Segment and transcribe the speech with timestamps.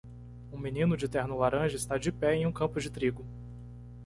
[0.51, 3.23] Um menino de terno laranja está de pé em um campo de trigo.